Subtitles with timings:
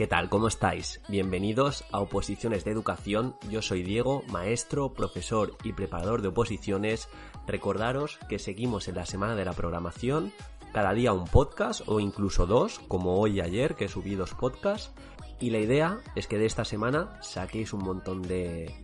[0.00, 0.30] ¿Qué tal?
[0.30, 1.02] ¿Cómo estáis?
[1.08, 3.36] Bienvenidos a Oposiciones de Educación.
[3.50, 7.10] Yo soy Diego, maestro, profesor y preparador de oposiciones.
[7.46, 10.32] Recordaros que seguimos en la semana de la programación,
[10.72, 14.90] cada día un podcast o incluso dos, como hoy y ayer que subí dos podcasts.
[15.38, 18.74] Y la idea es que de esta semana saquéis un montón de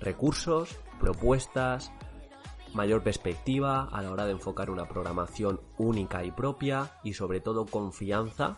[0.00, 1.92] recursos, propuestas,
[2.72, 7.66] mayor perspectiva a la hora de enfocar una programación única y propia y sobre todo
[7.66, 8.56] confianza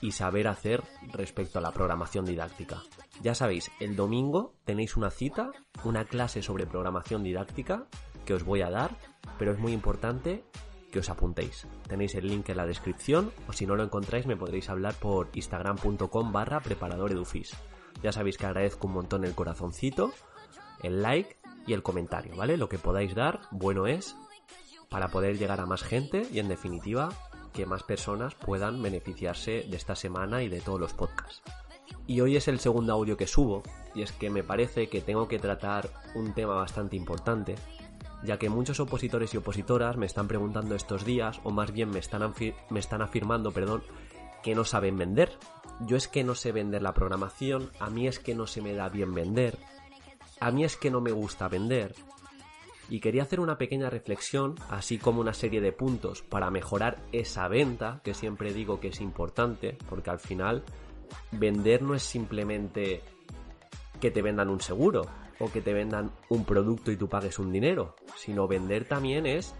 [0.00, 0.82] y saber hacer
[1.12, 2.82] respecto a la programación didáctica.
[3.22, 5.50] Ya sabéis, el domingo tenéis una cita,
[5.84, 7.86] una clase sobre programación didáctica
[8.24, 8.96] que os voy a dar,
[9.38, 10.44] pero es muy importante
[10.90, 11.66] que os apuntéis.
[11.86, 15.30] Tenéis el link en la descripción o si no lo encontráis me podréis hablar por
[15.34, 17.52] instagram.com barra preparadoredufis.
[18.02, 20.12] Ya sabéis que agradezco un montón el corazoncito,
[20.82, 22.56] el like y el comentario, ¿vale?
[22.56, 24.16] Lo que podáis dar, bueno es,
[24.88, 27.10] para poder llegar a más gente y en definitiva
[27.58, 31.42] que más personas puedan beneficiarse de esta semana y de todos los podcasts.
[32.06, 33.64] Y hoy es el segundo audio que subo,
[33.96, 37.56] y es que me parece que tengo que tratar un tema bastante importante,
[38.22, 41.98] ya que muchos opositores y opositoras me están preguntando estos días, o más bien me
[41.98, 42.32] están,
[42.70, 43.82] me están afirmando, perdón,
[44.44, 45.32] que no saben vender.
[45.80, 48.72] Yo es que no sé vender la programación, a mí es que no se me
[48.72, 49.58] da bien vender,
[50.38, 51.96] a mí es que no me gusta vender,
[52.88, 57.48] y quería hacer una pequeña reflexión, así como una serie de puntos para mejorar esa
[57.48, 60.64] venta, que siempre digo que es importante, porque al final
[61.32, 63.02] vender no es simplemente
[64.00, 65.06] que te vendan un seguro
[65.38, 69.54] o que te vendan un producto y tú pagues un dinero, sino vender también es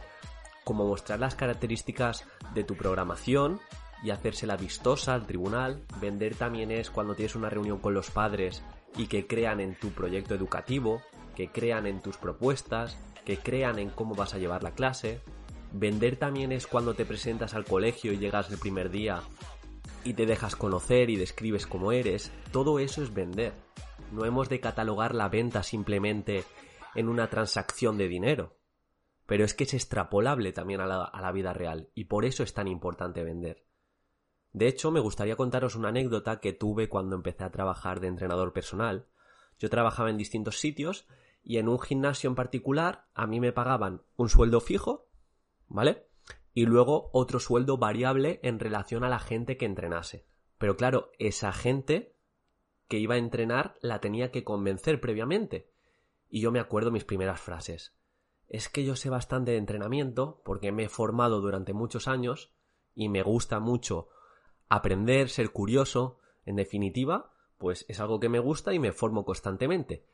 [0.65, 2.25] como mostrar las características
[2.55, 3.61] de tu programación
[4.03, 5.83] y hacérsela vistosa al tribunal.
[6.01, 8.63] Vender también es cuando tienes una reunión con los padres
[8.97, 11.01] y que crean en tu proyecto educativo,
[11.35, 12.99] que crean en tus propuestas,
[13.29, 15.21] que crean en cómo vas a llevar la clase.
[15.71, 19.21] Vender también es cuando te presentas al colegio y llegas el primer día
[20.03, 22.33] y te dejas conocer y describes cómo eres.
[22.53, 23.53] Todo eso es vender.
[24.13, 26.45] No hemos de catalogar la venta simplemente
[26.95, 28.57] en una transacción de dinero.
[29.27, 32.43] Pero es que es extrapolable también a la, a la vida real y por eso
[32.43, 33.67] es tan importante vender.
[34.55, 38.55] De hecho, me gustaría contaros una anécdota que tuve cuando empecé a trabajar de entrenador
[38.55, 39.07] personal.
[39.59, 41.07] Yo trabajaba en distintos sitios
[41.43, 45.09] y en un gimnasio en particular a mí me pagaban un sueldo fijo,
[45.67, 46.07] ¿vale?
[46.53, 50.27] Y luego otro sueldo variable en relación a la gente que entrenase.
[50.59, 52.17] Pero claro, esa gente
[52.89, 55.71] que iba a entrenar la tenía que convencer previamente.
[56.29, 57.95] Y yo me acuerdo mis primeras frases.
[58.49, 62.53] Es que yo sé bastante de entrenamiento porque me he formado durante muchos años
[62.95, 64.09] y me gusta mucho
[64.69, 66.19] aprender, ser curioso.
[66.45, 70.05] En definitiva, pues es algo que me gusta y me formo constantemente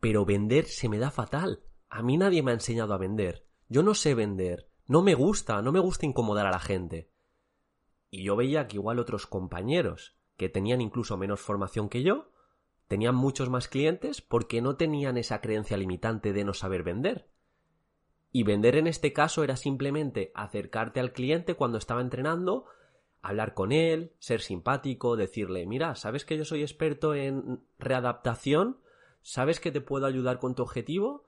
[0.00, 1.62] pero vender se me da fatal.
[1.88, 3.46] A mí nadie me ha enseñado a vender.
[3.68, 4.68] Yo no sé vender.
[4.86, 7.10] No me gusta, no me gusta incomodar a la gente.
[8.10, 12.32] Y yo veía que igual otros compañeros, que tenían incluso menos formación que yo,
[12.88, 17.30] tenían muchos más clientes porque no tenían esa creencia limitante de no saber vender.
[18.32, 22.64] Y vender en este caso era simplemente acercarte al cliente cuando estaba entrenando,
[23.22, 28.80] hablar con él, ser simpático, decirle, mira, ¿sabes que yo soy experto en readaptación?
[29.22, 31.26] Sabes que te puedo ayudar con tu objetivo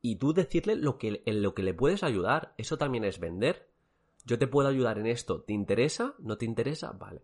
[0.00, 2.54] y tú decirle lo que, en lo que le puedes ayudar.
[2.56, 3.68] Eso también es vender.
[4.24, 5.42] Yo te puedo ayudar en esto.
[5.42, 6.14] ¿Te interesa?
[6.18, 6.92] ¿No te interesa?
[6.92, 7.22] Vale.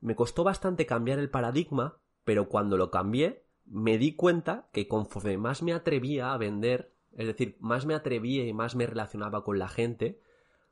[0.00, 5.38] Me costó bastante cambiar el paradigma, pero cuando lo cambié, me di cuenta que conforme
[5.38, 9.58] más me atrevía a vender, es decir, más me atrevía y más me relacionaba con
[9.58, 10.20] la gente,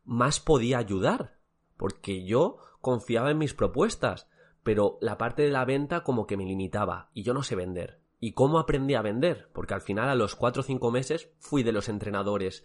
[0.04, 1.38] más podía ayudar.
[1.76, 4.28] Porque yo confiaba en mis propuestas,
[4.62, 7.99] pero la parte de la venta como que me limitaba y yo no sé vender.
[8.20, 9.48] ¿Y cómo aprendí a vender?
[9.54, 12.64] Porque al final, a los cuatro o cinco meses, fui de los entrenadores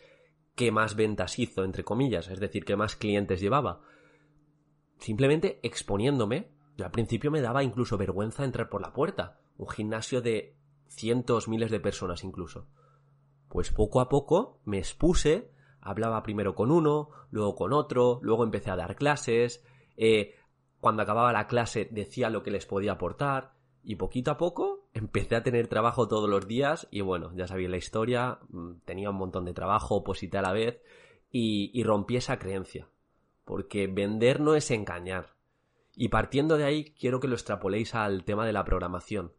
[0.53, 3.81] que más ventas hizo, entre comillas, es decir, que más clientes llevaba.
[4.99, 9.39] Simplemente exponiéndome, yo al principio me daba incluso vergüenza entrar por la puerta.
[9.57, 10.57] Un gimnasio de
[10.89, 12.67] cientos, miles de personas incluso.
[13.47, 18.71] Pues poco a poco me expuse, hablaba primero con uno, luego con otro, luego empecé
[18.71, 19.63] a dar clases,
[19.95, 20.35] eh,
[20.81, 23.53] cuando acababa la clase decía lo que les podía aportar,
[23.83, 27.69] y poquito a poco empecé a tener trabajo todos los días y bueno, ya sabéis
[27.69, 30.81] la historia, mm, tenía un montón de trabajo, oposité a la vez
[31.31, 32.87] y, y rompí esa creencia.
[33.43, 35.35] Porque vender no es engañar.
[35.97, 39.33] Y partiendo de ahí, quiero que lo extrapoléis al tema de la programación.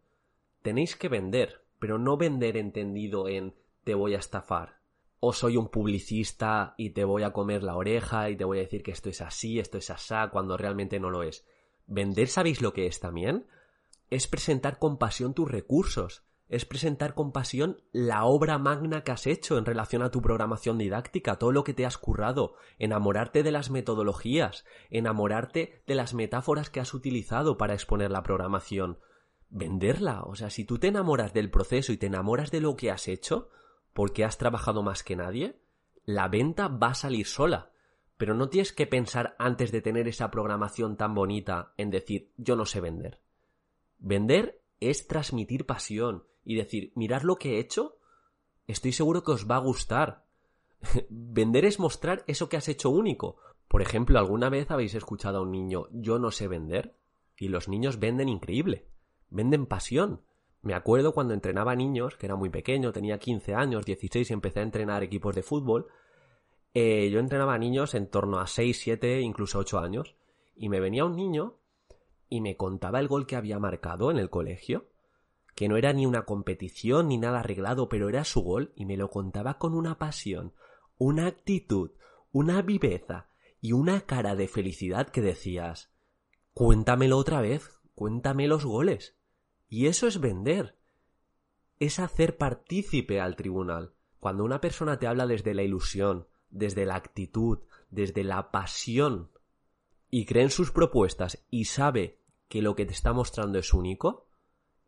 [0.61, 4.81] Tenéis que vender, pero no vender entendido en te voy a estafar.
[5.21, 8.63] O soy un publicista y te voy a comer la oreja y te voy a
[8.63, 11.47] decir que esto es así, esto es asá, cuando realmente no lo es.
[11.87, 13.47] Vender, ¿sabéis lo que es también?
[14.11, 19.27] Es presentar con pasión tus recursos, es presentar con pasión la obra magna que has
[19.27, 23.51] hecho en relación a tu programación didáctica, todo lo que te has currado, enamorarte de
[23.51, 28.99] las metodologías, enamorarte de las metáforas que has utilizado para exponer la programación,
[29.49, 32.91] venderla, o sea, si tú te enamoras del proceso y te enamoras de lo que
[32.91, 33.51] has hecho,
[33.93, 35.59] porque has trabajado más que nadie,
[36.05, 37.73] la venta va a salir sola.
[38.17, 42.57] Pero no tienes que pensar antes de tener esa programación tan bonita en decir yo
[42.57, 43.21] no sé vender.
[43.99, 47.99] Vender es transmitir pasión y decir, mirad lo que he hecho,
[48.67, 50.25] estoy seguro que os va a gustar.
[51.09, 53.37] Vender es mostrar eso que has hecho único.
[53.69, 56.95] Por ejemplo, ¿alguna vez habéis escuchado a un niño yo no sé vender?
[57.37, 58.87] Y los niños venden increíble,
[59.29, 60.23] venden pasión.
[60.63, 64.61] Me acuerdo cuando entrenaba niños, que era muy pequeño, tenía 15 años, 16 y empecé
[64.61, 65.89] a entrenar equipos de fútbol.
[66.75, 70.15] Eh, yo entrenaba a niños en torno a 6, 7, incluso 8 años.
[70.55, 71.57] Y me venía un niño
[72.29, 74.89] y me contaba el gol que había marcado en el colegio,
[75.55, 78.97] que no era ni una competición ni nada arreglado, pero era su gol, y me
[78.97, 80.53] lo contaba con una pasión,
[80.99, 81.93] una actitud,
[82.33, 83.29] una viveza
[83.61, 85.91] y una cara de felicidad que decías
[86.53, 89.17] Cuéntamelo otra vez, cuéntame los goles.
[89.69, 90.79] Y eso es vender.
[91.79, 93.93] Es hacer partícipe al tribunal.
[94.21, 97.59] Cuando una persona te habla desde la ilusión, desde la actitud,
[97.91, 99.31] desde la pasión
[100.11, 102.19] y cree en sus propuestas y sabe
[102.49, 104.29] que lo que te está mostrando es único,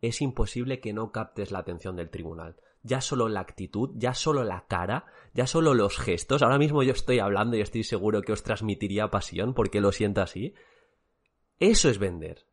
[0.01, 2.55] es imposible que no captes la atención del tribunal.
[2.81, 6.41] Ya solo la actitud, ya solo la cara, ya solo los gestos.
[6.41, 10.21] Ahora mismo yo estoy hablando y estoy seguro que os transmitiría pasión porque lo siento
[10.21, 10.53] así.
[11.59, 12.45] Eso es vender.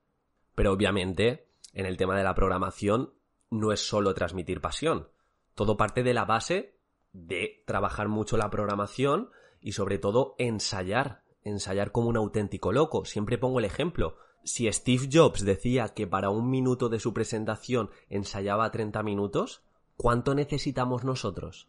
[0.57, 3.15] Pero obviamente, en el tema de la programación,
[3.51, 5.09] no es solo transmitir pasión.
[5.55, 6.77] Todo parte de la base
[7.13, 9.31] de trabajar mucho la programación
[9.61, 13.05] y sobre todo ensayar ensayar como un auténtico loco.
[13.05, 14.17] Siempre pongo el ejemplo.
[14.43, 19.63] Si Steve Jobs decía que para un minuto de su presentación ensayaba 30 minutos,
[19.97, 21.69] ¿cuánto necesitamos nosotros?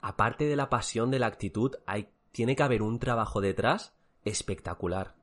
[0.00, 3.94] Aparte de la pasión de la actitud, hay, tiene que haber un trabajo detrás
[4.24, 5.16] espectacular.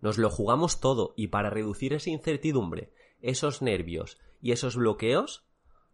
[0.00, 5.46] Nos lo jugamos todo y para reducir esa incertidumbre, esos nervios y esos bloqueos,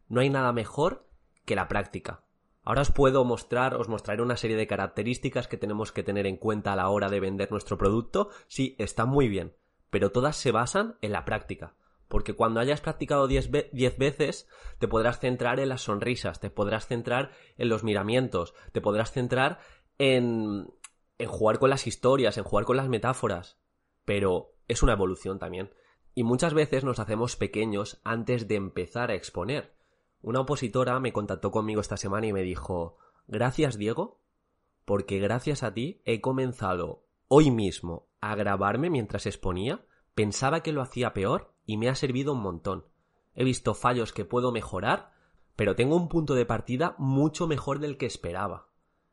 [0.08, 1.06] no hay nada mejor
[1.44, 2.24] que la práctica.
[2.62, 6.36] Ahora os puedo mostrar, os mostraré una serie de características que tenemos que tener en
[6.36, 8.30] cuenta a la hora de vender nuestro producto.
[8.48, 9.54] Sí, está muy bien,
[9.88, 11.74] pero todas se basan en la práctica.
[12.06, 13.50] Porque cuando hayas practicado 10
[13.98, 14.48] veces,
[14.78, 19.60] te podrás centrar en las sonrisas, te podrás centrar en los miramientos, te podrás centrar
[19.96, 20.66] en,
[21.18, 23.58] en jugar con las historias, en jugar con las metáforas.
[24.04, 25.72] Pero es una evolución también.
[26.14, 29.72] Y muchas veces nos hacemos pequeños antes de empezar a exponer.
[30.22, 34.20] Una opositora me contactó conmigo esta semana y me dijo Gracias, Diego,
[34.84, 40.82] porque gracias a ti he comenzado hoy mismo a grabarme mientras exponía, pensaba que lo
[40.82, 42.84] hacía peor y me ha servido un montón.
[43.34, 45.12] He visto fallos que puedo mejorar,
[45.56, 48.68] pero tengo un punto de partida mucho mejor del que esperaba.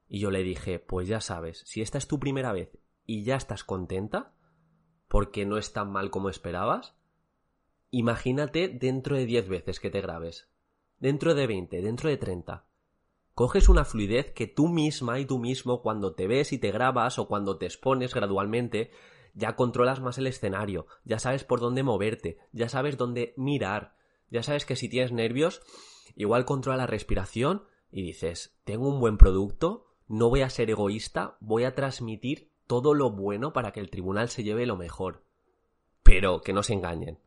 [0.09, 3.35] Y yo le dije, pues ya sabes, si esta es tu primera vez y ya
[3.35, 4.33] estás contenta,
[5.07, 6.95] porque no es tan mal como esperabas,
[7.92, 10.49] imagínate dentro de diez veces que te grabes
[10.99, 12.66] dentro de 20, dentro de 30.
[13.33, 17.19] Coges una fluidez que tú misma y tú mismo cuando te ves y te grabas
[17.19, 18.89] o cuando te expones gradualmente,
[19.35, 23.95] ya controlas más el escenario, ya sabes por dónde moverte, ya sabes dónde mirar,
[24.31, 25.61] ya sabes que si tienes nervios,
[26.16, 31.37] igual controla la respiración y dices, tengo un buen producto, no voy a ser egoísta,
[31.39, 35.23] voy a transmitir todo lo bueno para que el tribunal se lleve lo mejor.
[36.01, 37.19] Pero que no se engañen.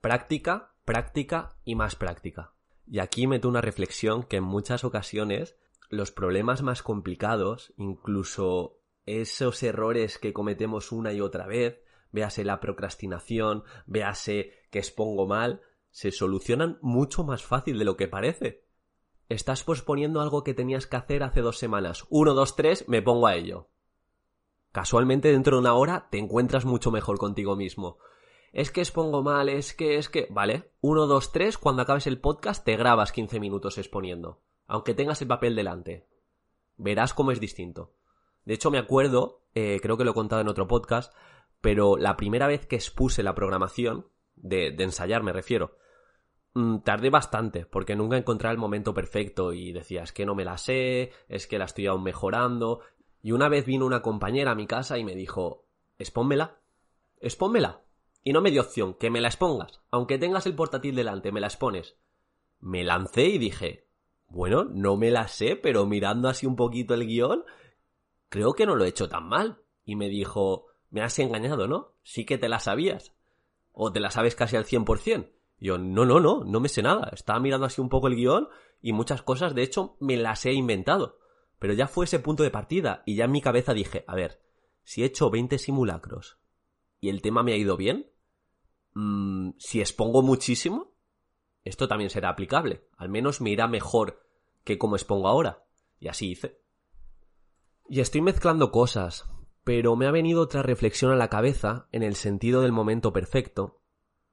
[0.00, 2.53] Práctica, práctica y más práctica.
[2.86, 5.56] Y aquí meto una reflexión que en muchas ocasiones
[5.88, 12.60] los problemas más complicados, incluso esos errores que cometemos una y otra vez, véase la
[12.60, 18.64] procrastinación, véase que expongo mal, se solucionan mucho más fácil de lo que parece.
[19.28, 22.04] Estás posponiendo algo que tenías que hacer hace dos semanas.
[22.10, 23.68] Uno, dos, tres, me pongo a ello.
[24.72, 27.98] Casualmente dentro de una hora te encuentras mucho mejor contigo mismo
[28.54, 30.28] es que expongo mal, es que, es que...
[30.30, 35.20] Vale, 1, 2, 3, cuando acabes el podcast te grabas 15 minutos exponiendo, aunque tengas
[35.20, 36.06] el papel delante.
[36.76, 37.94] Verás cómo es distinto.
[38.44, 41.12] De hecho, me acuerdo, eh, creo que lo he contado en otro podcast,
[41.60, 44.06] pero la primera vez que expuse la programación,
[44.36, 45.76] de, de ensayar me refiero,
[46.52, 50.44] mm, tardé bastante, porque nunca encontré el momento perfecto y decía, es que no me
[50.44, 52.82] la sé, es que la estoy aún mejorando.
[53.20, 55.66] Y una vez vino una compañera a mi casa y me dijo,
[55.98, 56.60] expónmela,
[57.18, 57.83] expónmela.
[58.24, 59.82] Y no me dio opción, que me la expongas.
[59.90, 61.96] Aunque tengas el portátil delante, me la expones.
[62.58, 63.86] Me lancé y dije,
[64.26, 67.44] bueno, no me la sé, pero mirando así un poquito el guion,
[68.30, 69.60] creo que no lo he hecho tan mal.
[69.84, 71.92] Y me dijo, me has engañado, ¿no?
[72.02, 73.14] Sí que te la sabías.
[73.72, 75.30] O te la sabes casi al 100%.
[75.58, 77.10] Y yo, no, no, no, no me sé nada.
[77.12, 78.48] Estaba mirando así un poco el guion
[78.80, 81.18] y muchas cosas, de hecho, me las he inventado.
[81.58, 84.40] Pero ya fue ese punto de partida y ya en mi cabeza dije, a ver,
[84.82, 86.38] si he hecho 20 simulacros
[87.00, 88.10] y el tema me ha ido bien,
[88.94, 90.92] mmm, si expongo muchísimo,
[91.64, 92.86] esto también será aplicable.
[92.96, 94.22] Al menos me irá mejor
[94.64, 95.64] que como expongo ahora.
[95.98, 96.60] Y así hice.
[97.88, 99.30] Y estoy mezclando cosas,
[99.62, 103.80] pero me ha venido otra reflexión a la cabeza en el sentido del momento perfecto,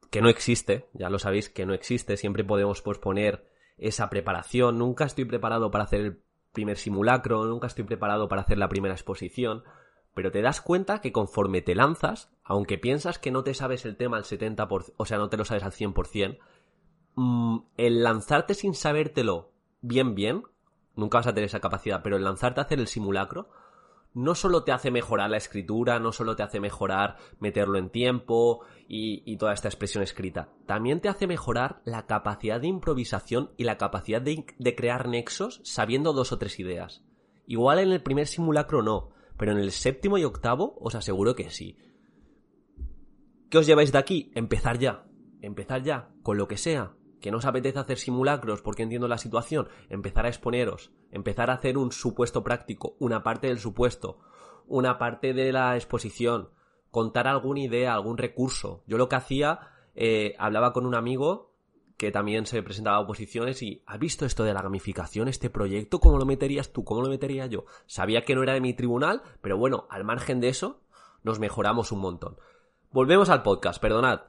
[0.09, 5.05] que no existe, ya lo sabéis que no existe, siempre podemos posponer esa preparación, nunca
[5.05, 9.63] estoy preparado para hacer el primer simulacro, nunca estoy preparado para hacer la primera exposición,
[10.13, 13.95] pero te das cuenta que conforme te lanzas, aunque piensas que no te sabes el
[13.95, 16.37] tema al 70%, o sea, no te lo sabes al 100%,
[17.15, 20.43] mmm, el lanzarte sin sabértelo bien bien,
[20.97, 23.47] nunca vas a tener esa capacidad, pero el lanzarte a hacer el simulacro,
[24.13, 28.65] no solo te hace mejorar la escritura, no solo te hace mejorar meterlo en tiempo
[28.85, 33.77] y, toda esta expresión escrita, también te hace mejorar la capacidad de improvisación y la
[33.77, 37.01] capacidad de crear nexos sabiendo dos o tres ideas.
[37.47, 41.49] Igual en el primer simulacro no, pero en el séptimo y octavo os aseguro que
[41.49, 41.77] sí.
[43.51, 44.31] ¿Qué os lleváis de aquí?
[44.33, 45.03] Empezar ya.
[45.41, 49.17] Empezar ya, con lo que sea, que no os apetece hacer simulacros porque entiendo la
[49.17, 54.19] situación, empezar a exponeros, empezar a hacer un supuesto práctico, una parte del supuesto,
[54.67, 56.51] una parte de la exposición,
[56.91, 58.83] contar alguna idea, algún recurso.
[58.87, 59.59] Yo lo que hacía,
[59.95, 61.53] eh, hablaba con un amigo
[61.97, 65.99] que también se presentaba a oposiciones y ¿has visto esto de la gamificación, este proyecto?
[65.99, 66.85] ¿Cómo lo meterías tú?
[66.85, 67.65] ¿Cómo lo metería yo?
[67.85, 70.79] Sabía que no era de mi tribunal, pero bueno, al margen de eso,
[71.23, 72.37] nos mejoramos un montón.
[72.93, 74.23] Volvemos al podcast, perdonad.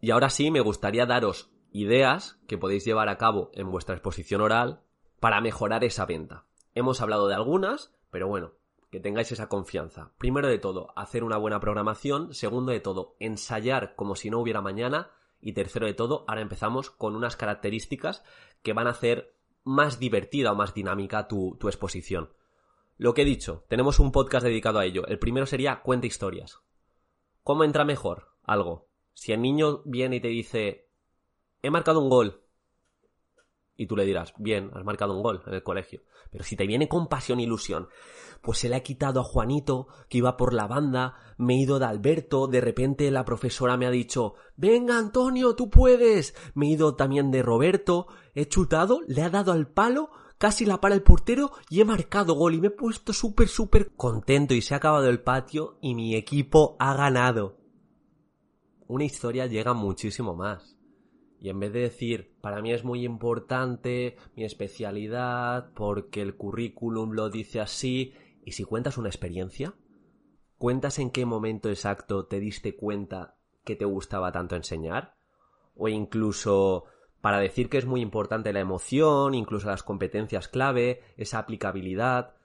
[0.00, 4.42] Y ahora sí, me gustaría daros ideas que podéis llevar a cabo en vuestra exposición
[4.42, 4.80] oral
[5.18, 6.44] para mejorar esa venta.
[6.76, 8.52] Hemos hablado de algunas, pero bueno,
[8.92, 10.12] que tengáis esa confianza.
[10.18, 12.32] Primero de todo, hacer una buena programación.
[12.32, 15.10] Segundo de todo, ensayar como si no hubiera mañana.
[15.40, 18.22] Y tercero de todo, ahora empezamos con unas características
[18.62, 19.34] que van a hacer
[19.64, 22.30] más divertida o más dinámica tu, tu exposición.
[22.98, 25.08] Lo que he dicho, tenemos un podcast dedicado a ello.
[25.08, 26.60] El primero sería cuenta historias.
[27.46, 28.88] ¿Cómo entra mejor algo?
[29.14, 30.88] Si el niño viene y te dice,
[31.62, 32.42] he marcado un gol.
[33.76, 36.02] Y tú le dirás, bien, has marcado un gol en el colegio.
[36.28, 37.86] Pero si te viene con pasión e ilusión,
[38.42, 41.78] pues se le ha quitado a Juanito, que iba por la banda, me he ido
[41.78, 46.34] de Alberto, de repente la profesora me ha dicho, venga Antonio, tú puedes.
[46.54, 50.80] Me he ido también de Roberto, he chutado, le ha dado al palo, casi la
[50.80, 54.62] para el portero y he marcado gol y me he puesto súper, súper contento y
[54.62, 57.58] se ha acabado el patio y mi equipo ha ganado.
[58.86, 60.76] Una historia llega muchísimo más.
[61.38, 67.12] Y en vez de decir, para mí es muy importante mi especialidad porque el currículum
[67.12, 68.14] lo dice así,
[68.44, 69.74] y si cuentas una experiencia,
[70.56, 75.16] cuentas en qué momento exacto te diste cuenta que te gustaba tanto enseñar,
[75.74, 76.84] o incluso
[77.26, 82.36] para decir que es muy importante la emoción, incluso las competencias clave, esa aplicabilidad,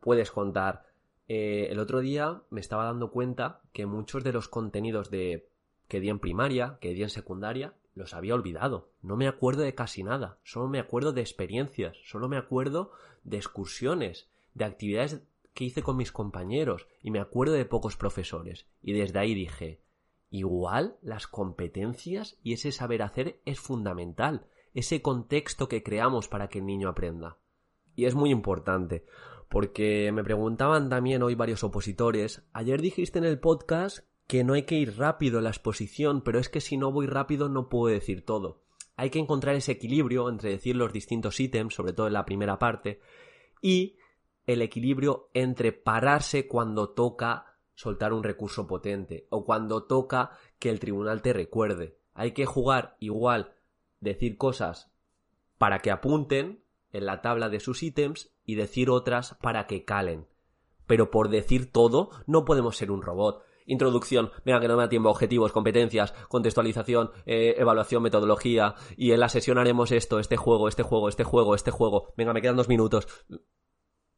[0.00, 0.86] puedes contar.
[1.28, 5.50] Eh, el otro día me estaba dando cuenta que muchos de los contenidos de
[5.88, 8.88] que di en primaria, que di en secundaria, los había olvidado.
[9.02, 10.38] No me acuerdo de casi nada.
[10.42, 11.98] Solo me acuerdo de experiencias.
[12.06, 12.92] Solo me acuerdo
[13.24, 15.20] de excursiones, de actividades
[15.52, 16.88] que hice con mis compañeros.
[17.02, 18.64] Y me acuerdo de pocos profesores.
[18.80, 19.82] Y desde ahí dije,
[20.30, 24.46] igual las competencias y ese saber hacer es fundamental.
[24.74, 27.38] Ese contexto que creamos para que el niño aprenda.
[27.94, 29.04] Y es muy importante.
[29.48, 34.64] Porque me preguntaban también hoy varios opositores, ayer dijiste en el podcast que no hay
[34.64, 37.92] que ir rápido en la exposición, pero es que si no voy rápido no puedo
[37.92, 38.62] decir todo.
[38.94, 42.58] Hay que encontrar ese equilibrio entre decir los distintos ítems, sobre todo en la primera
[42.58, 43.00] parte,
[43.62, 43.96] y
[44.46, 47.47] el equilibrio entre pararse cuando toca
[47.78, 51.96] soltar un recurso potente o cuando toca que el tribunal te recuerde.
[52.12, 53.54] Hay que jugar igual,
[54.00, 54.90] decir cosas
[55.58, 60.26] para que apunten en la tabla de sus ítems y decir otras para que calen.
[60.88, 64.88] Pero por decir todo no podemos ser un robot introducción, venga que no me da
[64.88, 70.68] tiempo, objetivos, competencias, contextualización, eh, evaluación, metodología, y en la sesión haremos esto, este juego,
[70.68, 73.06] este juego, este juego, este juego, venga, me quedan dos minutos.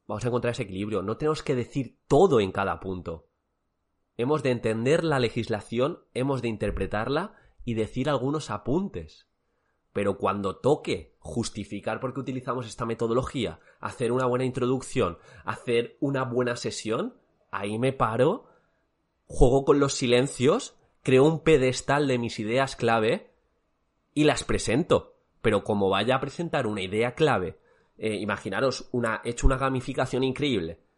[0.07, 3.30] Vamos a encontrar ese equilibrio, no tenemos que decir todo en cada punto.
[4.21, 9.27] Hemos de entender la legislación, hemos de interpretarla y decir algunos apuntes.
[9.95, 16.25] Pero cuando toque justificar por qué utilizamos esta metodología, hacer una buena introducción, hacer una
[16.25, 17.15] buena sesión,
[17.51, 18.45] ahí me paro,
[19.25, 23.31] juego con los silencios, creo un pedestal de mis ideas clave
[24.13, 25.17] y las presento.
[25.41, 27.59] Pero como vaya a presentar una idea clave,
[27.97, 30.90] eh, imaginaros, una, he hecho una gamificación increíble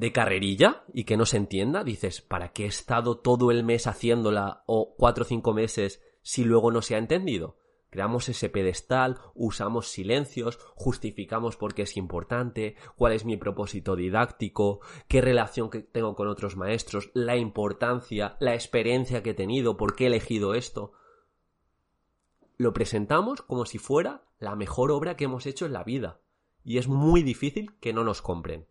[0.00, 3.86] de carrerilla y que no se entienda, dices, ¿para qué he estado todo el mes
[3.86, 7.58] haciéndola o cuatro o cinco meses si luego no se ha entendido?
[7.90, 14.80] Creamos ese pedestal, usamos silencios, justificamos por qué es importante, cuál es mi propósito didáctico,
[15.06, 19.96] qué relación que tengo con otros maestros, la importancia, la experiencia que he tenido, por
[19.96, 20.92] qué he elegido esto.
[22.56, 26.20] Lo presentamos como si fuera la mejor obra que hemos hecho en la vida.
[26.64, 28.69] Y es muy difícil que no nos compren.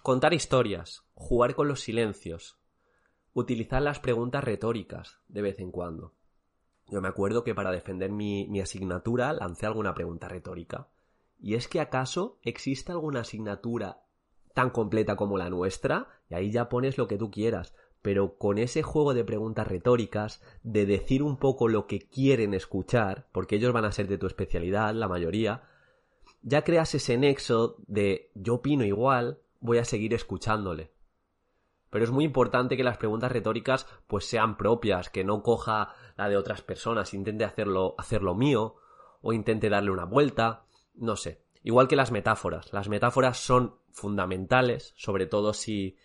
[0.00, 2.58] Contar historias, jugar con los silencios,
[3.34, 6.14] utilizar las preguntas retóricas de vez en cuando.
[6.90, 10.88] Yo me acuerdo que para defender mi, asignatura lancé alguna pregunta retórica.
[11.40, 14.02] ¿Y es que acaso existe alguna asignatura
[14.54, 16.08] tan completa como la nuestra?
[16.28, 17.74] Y ahí ya pones lo que tú quieras.
[18.02, 23.28] Pero con ese juego de preguntas retóricas, de decir un poco lo que quieren escuchar,
[23.32, 25.62] porque ellos van a ser de tu especialidad, la mayoría,
[26.42, 30.92] ya creas ese nexo de yo opino igual, voy a seguir escuchándole.
[31.88, 36.28] Pero es muy importante que las preguntas retóricas pues sean propias, que no coja la
[36.28, 38.76] de otras personas, intente hacerlo, hacerlo mío,
[39.22, 40.64] o intente darle una vuelta,
[40.94, 41.42] no sé.
[41.62, 42.72] Igual que las metáforas.
[42.72, 45.96] Las metáforas son fundamentales, sobre todo si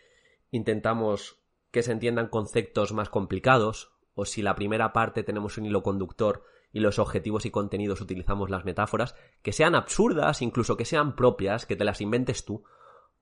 [0.52, 1.40] intentamos
[1.72, 6.44] que se entiendan conceptos más complicados, o si la primera parte tenemos un hilo conductor
[6.72, 11.66] y los objetivos y contenidos utilizamos las metáforas, que sean absurdas, incluso que sean propias,
[11.66, 12.64] que te las inventes tú,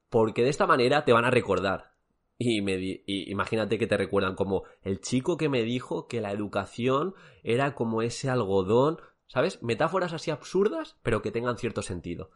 [0.10, 1.96] porque de esta manera te van a recordar,
[2.38, 7.16] y, me imagínate que te recuerdan como el chico que me dijo que la educación
[7.44, 9.64] era como ese algodón, ¿sabes?
[9.64, 12.32] Metáforas así absurdas, pero que tengan cierto sentido.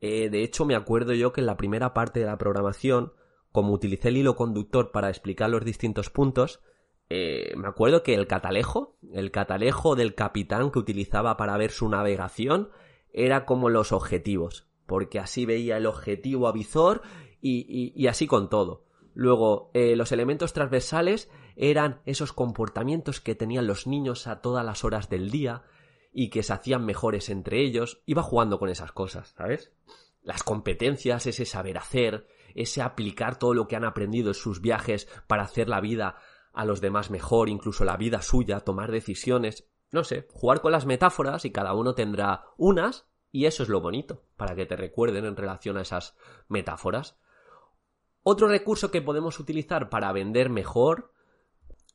[0.00, 3.14] Eh, de hecho, me acuerdo yo que en la primera parte de la programación,
[3.50, 6.60] como utilicé el hilo conductor para explicar los distintos puntos,
[7.08, 11.88] eh, me acuerdo que el catalejo, el catalejo del capitán que utilizaba para ver su
[11.88, 12.70] navegación,
[13.12, 17.02] era como los objetivos, porque así veía el objetivo avizor
[17.40, 18.84] y así con todo.
[19.14, 24.84] Luego, eh, los elementos transversales eran esos comportamientos que tenían los niños a todas las
[24.84, 25.62] horas del día
[26.12, 28.02] y que se hacían mejores entre ellos.
[28.06, 29.72] Iba jugando con esas cosas, ¿sabes?
[30.22, 35.08] Las competencias, ese saber hacer, ese aplicar todo lo que han aprendido en sus viajes
[35.28, 36.16] para hacer la vida
[36.52, 39.68] a los demás mejor, incluso la vida suya, tomar decisiones.
[39.92, 43.80] No sé, jugar con las metáforas y cada uno tendrá unas y eso es lo
[43.80, 46.16] bonito, para que te recuerden en relación a esas
[46.46, 47.18] metáforas.
[48.22, 51.12] Otro recurso que podemos utilizar para vender mejor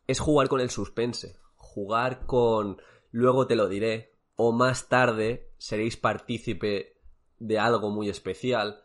[0.05, 1.37] es jugar con el suspense.
[1.55, 6.99] Jugar con luego te lo diré o más tarde seréis partícipe
[7.37, 8.83] de algo muy especial.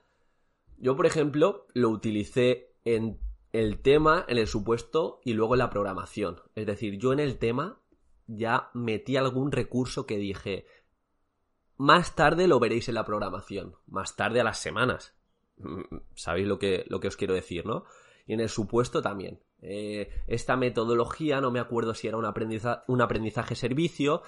[0.77, 3.19] Yo, por ejemplo, lo utilicé en
[3.51, 6.41] el tema, en el supuesto y luego en la programación.
[6.55, 7.81] Es decir, yo en el tema
[8.29, 10.67] ya metí algún recurso que dije,
[11.77, 15.15] más tarde lo veréis en la programación, más tarde a las semanas.
[15.57, 15.83] Mm,
[16.15, 17.85] sabéis lo que, lo que os quiero decir, ¿no?
[18.27, 19.41] Y en el supuesto también.
[19.61, 22.27] Eh, esta metodología, no me acuerdo si era un,
[22.87, 24.23] un aprendizaje servicio,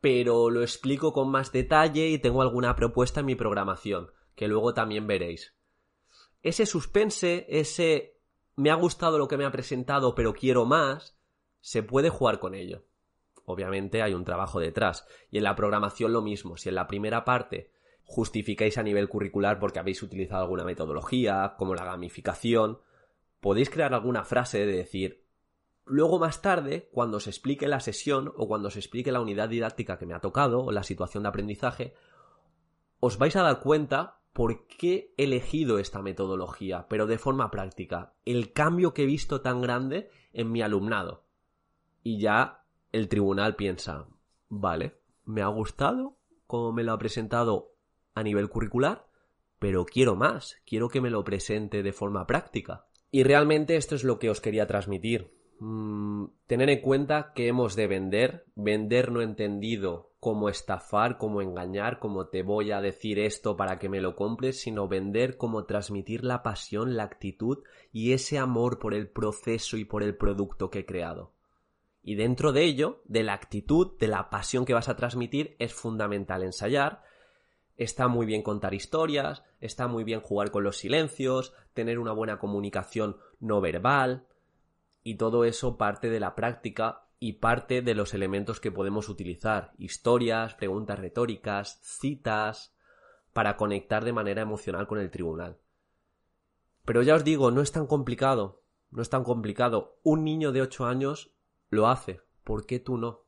[0.00, 4.74] pero lo explico con más detalle y tengo alguna propuesta en mi programación, que luego
[4.74, 5.54] también veréis.
[6.42, 8.20] Ese suspense, ese
[8.56, 11.16] me ha gustado lo que me ha presentado, pero quiero más,
[11.60, 12.84] se puede jugar con ello.
[13.44, 15.06] Obviamente hay un trabajo detrás.
[15.30, 16.56] Y en la programación lo mismo.
[16.56, 17.70] Si en la primera parte
[18.04, 22.78] justificáis a nivel curricular porque habéis utilizado alguna metodología, como la gamificación,
[23.40, 25.24] podéis crear alguna frase de decir,
[25.84, 29.98] luego más tarde, cuando se explique la sesión o cuando se explique la unidad didáctica
[29.98, 31.94] que me ha tocado o la situación de aprendizaje,
[33.00, 38.14] os vais a dar cuenta por qué he elegido esta metodología, pero de forma práctica,
[38.24, 41.24] el cambio que he visto tan grande en mi alumnado.
[42.02, 42.63] Y ya
[42.94, 44.06] el tribunal piensa,
[44.48, 47.72] vale, me ha gustado como me lo ha presentado
[48.14, 49.06] a nivel curricular,
[49.58, 52.86] pero quiero más, quiero que me lo presente de forma práctica.
[53.10, 55.34] Y realmente esto es lo que os quería transmitir.
[55.58, 61.98] Mm, tener en cuenta que hemos de vender, vender no entendido como estafar, como engañar,
[61.98, 66.22] como te voy a decir esto para que me lo compres, sino vender como transmitir
[66.22, 67.58] la pasión, la actitud
[67.90, 71.34] y ese amor por el proceso y por el producto que he creado.
[72.04, 75.74] Y dentro de ello, de la actitud, de la pasión que vas a transmitir, es
[75.74, 77.02] fundamental ensayar,
[77.76, 82.38] Está muy bien contar historias, está muy bien jugar con los silencios, tener una buena
[82.38, 84.26] comunicación no verbal,
[85.02, 89.72] y todo eso parte de la práctica y parte de los elementos que podemos utilizar,
[89.76, 92.76] historias, preguntas retóricas, citas,
[93.32, 95.58] para conectar de manera emocional con el tribunal.
[96.84, 99.98] Pero ya os digo, no es tan complicado, no es tan complicado.
[100.04, 101.33] Un niño de 8 años
[101.74, 103.24] lo hace, ¿por qué tú no?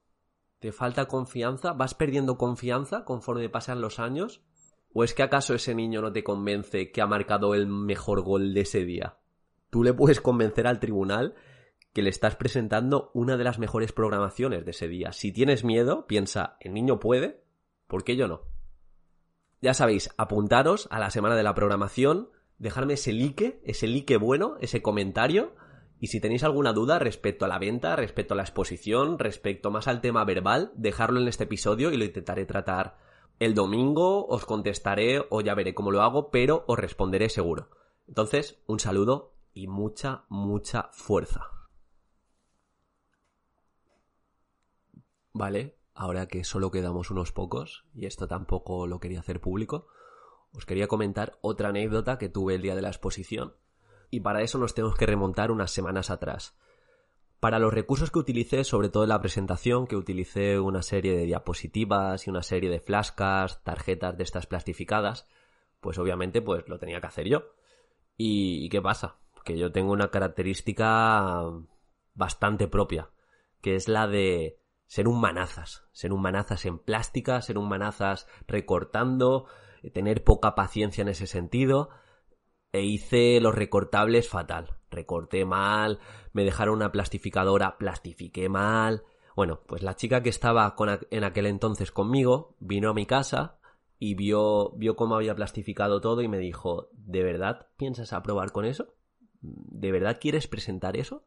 [0.59, 1.73] ¿Te falta confianza?
[1.73, 4.43] ¿Vas perdiendo confianza conforme pasan los años?
[4.93, 8.55] ¿O es que acaso ese niño no te convence que ha marcado el mejor gol
[8.55, 9.19] de ese día?
[9.69, 11.35] Tú le puedes convencer al tribunal
[11.93, 15.13] que le estás presentando una de las mejores programaciones de ese día.
[15.13, 17.43] Si tienes miedo, piensa, el niño puede,
[17.87, 18.43] ¿por qué yo no?
[19.61, 24.57] Ya sabéis, apuntaros a la semana de la programación, dejarme ese like, ese like bueno,
[24.61, 25.55] ese comentario,
[26.01, 29.89] y si tenéis alguna duda respecto a la venta, respecto a la exposición, respecto más
[29.89, 32.99] al tema verbal, dejarlo en este episodio y lo intentaré tratar
[33.39, 37.71] el domingo, os contestaré o ya veré cómo lo hago, pero os responderé seguro.
[38.09, 41.51] Entonces, un saludo y mucha, mucha fuerza.
[45.33, 49.87] Vale, ahora que solo quedamos unos pocos, y esto tampoco lo quería hacer público,
[50.53, 53.55] os quería comentar otra anécdota que tuve el día de la exposición,
[54.11, 56.57] y para eso nos tenemos que remontar unas semanas atrás.
[57.41, 61.27] Para los recursos que utilicé, sobre todo en la presentación, que utilicé una serie de
[61.27, 65.29] diapositivas y una serie de flascas, tarjetas de estas plastificadas,
[65.81, 67.45] pues obviamente pues lo tenía que hacer yo.
[68.17, 69.19] ¿Y, qué pasa?
[69.45, 71.43] Que yo tengo una característica
[72.15, 73.11] bastante propia,
[73.61, 78.27] que es la de ser un manazas, ser un manazas en plástica, ser un manazas
[78.49, 79.47] recortando,
[79.93, 81.91] tener poca paciencia en ese sentido,
[82.73, 84.77] e hice los recortables fatal.
[84.91, 85.99] Recorté mal,
[86.33, 89.05] me dejaron una plastificadora, plastifiqué mal.
[89.35, 90.75] Bueno, pues la chica que estaba
[91.11, 93.59] en aquel entonces conmigo vino a mi casa
[93.99, 98.65] y vio, vio cómo había plastificado todo y me dijo, ¿de verdad piensas aprobar con
[98.65, 98.95] eso?
[99.41, 101.27] ¿De verdad quieres presentar eso?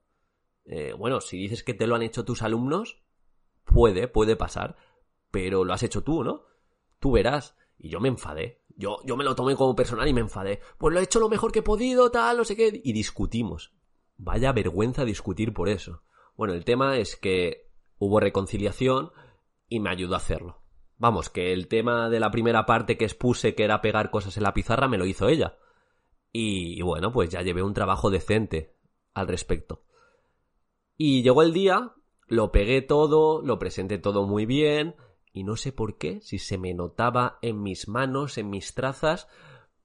[0.66, 3.02] Eh, bueno, si dices que te lo han hecho tus alumnos,
[3.64, 4.78] puede, puede pasar,
[5.32, 6.46] pero lo has hecho tú, ¿no?
[7.00, 7.56] Tú verás.
[7.78, 8.59] Y yo me enfadé.
[8.80, 10.62] Yo, yo me lo tomé como personal y me enfadé.
[10.78, 12.80] Pues lo he hecho lo mejor que he podido, tal, no sé qué.
[12.82, 13.74] Y discutimos.
[14.16, 16.02] Vaya vergüenza discutir por eso.
[16.38, 19.12] Bueno, el tema es que hubo reconciliación
[19.68, 20.62] y me ayudó a hacerlo.
[20.96, 24.44] Vamos, que el tema de la primera parte que expuse, que era pegar cosas en
[24.44, 25.58] la pizarra, me lo hizo ella.
[26.32, 28.78] Y, y bueno, pues ya llevé un trabajo decente
[29.14, 29.84] al respecto.
[30.96, 31.96] Y llegó el día,
[32.28, 34.96] lo pegué todo, lo presenté todo muy bien,
[35.32, 39.28] y no sé por qué, si se me notaba en mis manos, en mis trazas,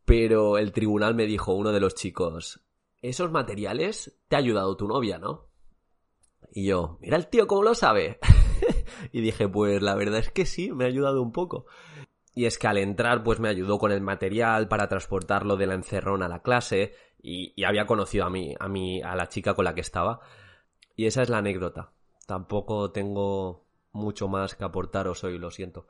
[0.05, 2.65] pero el tribunal me dijo uno de los chicos,
[3.03, 5.49] esos materiales te ha ayudado tu novia, ¿no?
[6.51, 8.19] Y yo, mira el tío cómo lo sabe.
[9.13, 11.67] y dije, pues la verdad es que sí, me ha ayudado un poco.
[12.35, 15.75] Y es que al entrar, pues me ayudó con el material para transportarlo de la
[15.75, 19.55] encerrona a la clase y, y había conocido a mí, a mí, a la chica
[19.55, 20.21] con la que estaba.
[20.97, 21.93] Y esa es la anécdota.
[22.27, 23.64] Tampoco tengo
[23.95, 25.87] mucho más que aportaros hoy, lo siento.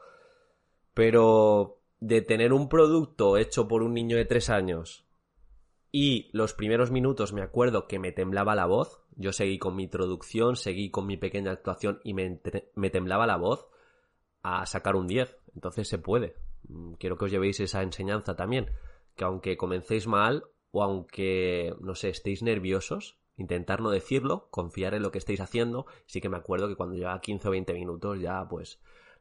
[0.92, 5.04] Pero de tener un producto hecho por un niño de tres años
[5.90, 9.84] y los primeros minutos me acuerdo que me temblaba la voz, yo seguí con mi
[9.84, 12.40] introducción, seguí con mi pequeña actuación y me,
[12.74, 13.68] me temblaba la voz
[14.42, 15.36] a sacar un 10.
[15.54, 16.36] Entonces se puede.
[16.68, 18.70] Mm, quiero que os llevéis esa enseñanza también,
[19.16, 25.02] que aunque comencéis mal o aunque, no sé, estéis nerviosos, intentar no decirlo, confiar en
[25.02, 25.86] lo que estáis haciendo.
[26.06, 28.80] Sí que me acuerdo que cuando llevaba 15 o 20 minutos ya pues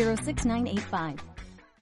[0.00, 1.29] 06985.